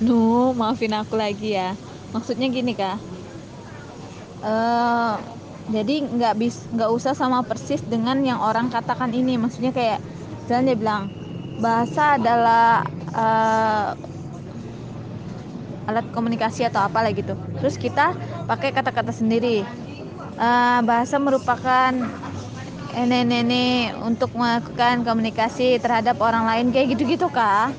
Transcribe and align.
No, 0.00 0.56
maafin 0.56 0.96
aku 0.96 1.14
lagi 1.16 1.56
ya. 1.56 1.76
Maksudnya 2.16 2.48
gini 2.48 2.72
kak. 2.72 2.96
Eh, 4.44 5.14
jadi 5.72 5.94
nggak 6.04 6.34
bis 6.36 6.56
nggak 6.72 6.90
usah 6.92 7.12
sama 7.16 7.40
persis 7.44 7.80
dengan 7.84 8.20
yang 8.24 8.40
orang 8.40 8.72
katakan 8.72 9.12
ini. 9.12 9.36
Maksudnya 9.36 9.72
kayak 9.72 10.00
jalan 10.48 10.68
dia 10.68 10.76
bilang 10.76 11.02
bahasa 11.60 12.18
adalah 12.18 12.82
uh, 13.14 13.94
alat 15.88 16.06
komunikasi 16.12 16.64
atau 16.68 16.84
apa 16.84 17.04
lah 17.04 17.12
gitu. 17.12 17.36
Terus 17.60 17.76
kita 17.76 18.16
pakai 18.48 18.72
kata-kata 18.72 19.12
sendiri. 19.12 19.64
uh, 20.34 20.80
bahasa 20.82 21.14
merupakan 21.22 21.94
nenek-nenek 22.94 23.98
untuk 24.02 24.30
melakukan 24.34 25.02
komunikasi 25.02 25.78
terhadap 25.82 26.18
orang 26.22 26.46
lain 26.46 26.66
kayak 26.70 26.94
gitu-gitu 26.94 27.26
kak 27.30 27.74